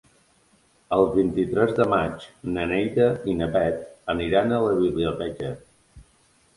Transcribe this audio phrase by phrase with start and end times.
[0.95, 2.25] El vint-i-tres de maig
[2.57, 3.87] na Neida i na Bet
[4.19, 5.57] aniran a la biblioteca.